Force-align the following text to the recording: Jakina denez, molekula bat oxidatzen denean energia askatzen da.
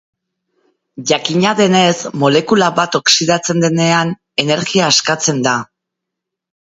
Jakina 1.09 1.51
denez, 1.59 1.97
molekula 2.23 2.69
bat 2.79 2.99
oxidatzen 3.01 3.63
denean 3.67 4.15
energia 4.45 4.89
askatzen 4.95 5.45
da. 5.51 5.55